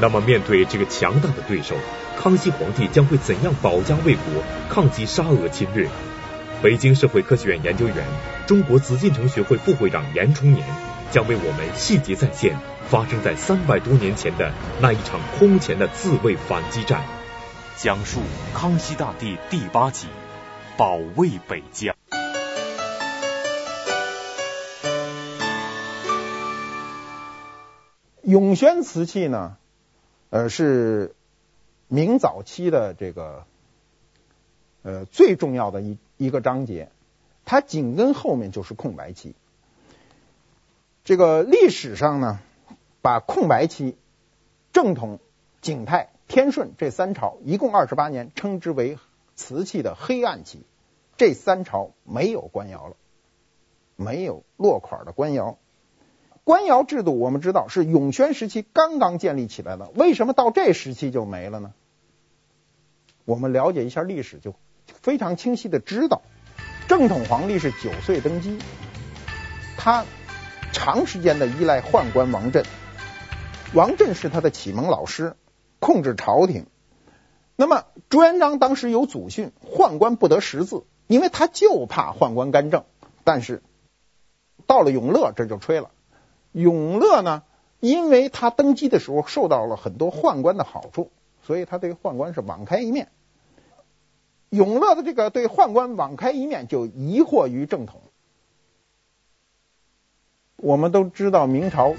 [0.00, 1.74] 那么，面对这个强大的对手，
[2.16, 5.88] 康熙皇帝将会怎样保家卫国，抗击沙俄侵略？
[6.62, 7.96] 北京社会科学院研究员、
[8.46, 10.64] 中国紫禁城学会副会长严崇年
[11.12, 17.04] 将为我们细节再现发生在三百多年前的那一场空前的自卫反击战，
[17.76, 18.20] 讲述
[18.54, 20.08] 康熙大帝第八集：
[20.76, 21.94] 保卫北疆。
[28.22, 29.56] 永宣瓷器呢？
[30.30, 31.14] 呃，是
[31.86, 33.44] 明早期的这个
[34.82, 36.90] 呃最重要的一一个章节，
[37.44, 39.34] 它紧跟后面就是空白期。
[41.06, 42.40] 这个历史上呢，
[43.00, 43.96] 把空白期、
[44.72, 45.20] 正统、
[45.60, 48.98] 景泰、天顺这三朝一共二十八年，称之为
[49.36, 50.64] 瓷器的黑暗期。
[51.16, 52.96] 这三朝没有官窑了，
[53.94, 55.58] 没有落款的官窑。
[56.42, 61.72] 官窑制度我们知道是永宣时期刚刚建立起来的，为什么到这时期就没了呢？
[63.24, 66.22] 我们了解一下历史就非常清晰的知道，
[66.88, 68.58] 正统皇帝是九岁登基，
[69.78, 70.04] 他
[70.76, 72.62] 长时间的依赖宦官王振，
[73.72, 75.34] 王振是他的启蒙老师，
[75.80, 76.66] 控制朝廷。
[77.56, 82.84] 那么朱元璋当时有祖训，宦官不得识字，因为他就怕宦官干政。
[83.24, 83.62] 但是
[84.66, 85.90] 到了永乐这就吹了。
[86.52, 87.42] 永乐呢，
[87.80, 91.10] 因为他登基的时候受到了很多宦官的好处，
[91.42, 93.08] 所以他对宦官是网开一面。
[94.50, 98.02] 永乐的这个对宦官网开一面，就疑惑于正统。
[100.56, 101.94] 我们都知道，明朝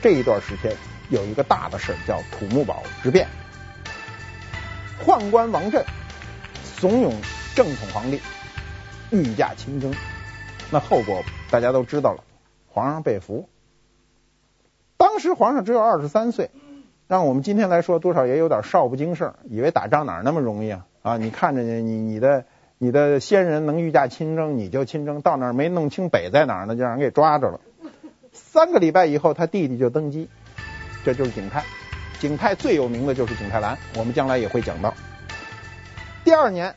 [0.00, 0.72] 这一段时间
[1.10, 3.28] 有一个大的事叫土木堡之变，
[5.04, 5.84] 宦官王振
[6.64, 7.12] 怂恿
[7.54, 8.18] 正统皇帝
[9.10, 9.94] 御驾亲征，
[10.70, 12.24] 那后果大家都知道了，
[12.66, 13.46] 皇上被俘。
[14.96, 16.50] 当时皇上只有二十三岁，
[17.08, 20.86] 让我们今天来说，多少也有点少不经事儿，以为打仗哪那么容易啊？
[21.02, 22.46] 啊，你看着你你你的
[22.78, 27.60] 你的先人能御驾亲征，你就亲征，到那儿没弄清北在哪儿呢，就让人给抓着了。
[28.38, 30.28] 三个礼拜以后，他弟弟就登基，
[31.04, 31.64] 这就是景泰。
[32.20, 34.94] 景泰最有名的就是景泰蓝，我们将来也会讲到。
[36.24, 36.74] 第二年，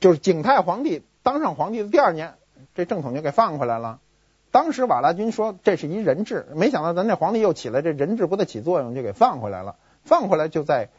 [0.00, 2.34] 就是景泰皇帝当上皇帝的第二年，
[2.74, 4.00] 这正统就给放回来了。
[4.50, 9.76] 当时瓦剌军说这是一人质，没想到咱这皇帝又起来，这人质不得起作用，就给放回来了。
[10.04, 10.90] 放回来就在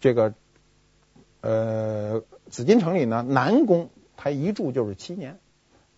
[0.00, 0.34] 这个
[1.40, 5.38] 呃紫禁城里呢，南宫他一住就是七年。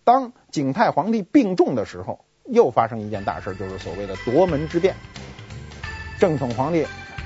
[0.03, 4.95] 当景泰皇帝病重的时候，又发生一件大事，就是所谓的夺门之变。
[6.19, 6.85] 正统皇帝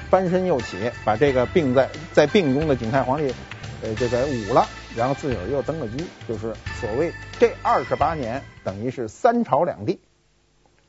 [0.10, 3.34] 翻身又起，把这个病在在病中的景泰皇帝
[3.82, 4.68] 呃这个捂了。
[4.96, 10.00] 然后自个儿又登了基，就是所谓这二十八年等于是三朝两帝，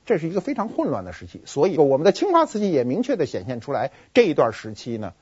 [0.07, 1.43] 这是一个非常混乱的时期。
[1.45, 5.13] 所以我们的青花瓷器也明确的显现出来，这一段时期呢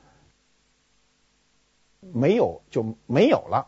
[1.99, 3.67] 没有就没有了，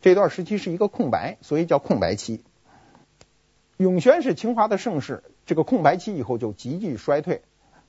[0.00, 2.42] 这段时期是一个空白，所以叫空白期。
[3.78, 7.42] 永宣是清华的盛世，这个空白期以后就急剧衰退。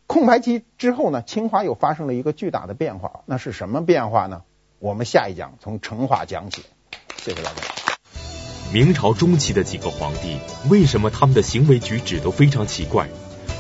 [0.06, 4.42] 空白期之后呢，清华又发生了一个巨大的变化，那是什么变化呢？
[4.80, 6.64] 我们下一讲从成化讲起，
[7.16, 7.62] 谢谢大家。
[8.74, 10.38] 明朝中期的几个皇帝，
[10.70, 13.08] 为什么他们的行为举止都非常奇怪？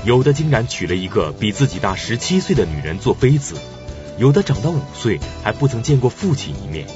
[0.03, 3.55] 有的竟然娶了一个比自己大十七岁的女人做妃子，
[4.17, 6.87] 有的长到五岁还不曾见过父亲一面，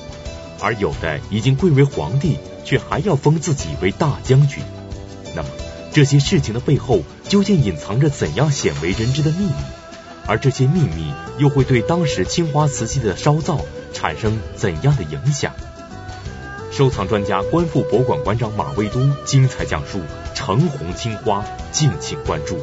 [0.61, 4.61] 而有的已经贵为皇帝，却还要封自己为大将军。
[5.35, 5.49] 那么
[5.93, 9.53] 这些事情的背后，究竟隐藏着怎样鲜为人知的秘密？
[10.27, 13.59] 而这些秘密又会对当时青花瓷器的烧造
[13.91, 15.53] 产生怎样的影响？
[16.71, 19.99] 收藏专家、观复博物馆馆长马未都精彩讲述
[20.33, 22.57] 橙红青花，敬请关注。